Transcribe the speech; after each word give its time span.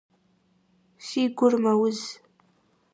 Си 1.05 1.21
гур 1.37 1.53
мэуз. 1.63 1.99